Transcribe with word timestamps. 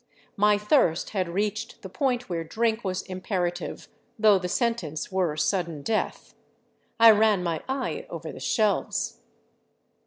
My 0.35 0.57
thirst 0.57 1.11
had 1.11 1.29
reached 1.29 1.83
the 1.83 1.87
point 1.87 2.27
where 2.27 2.43
drink 2.43 2.83
was 2.83 3.03
imperative, 3.03 3.87
though 4.17 4.39
the 4.39 4.49
sentence 4.49 5.11
were 5.11 5.37
sudden 5.37 5.83
death. 5.83 6.33
I 6.99 7.11
ran 7.11 7.43
my 7.43 7.61
eye 7.69 8.07
over 8.09 8.31
the 8.31 8.39
shelves. 8.39 9.19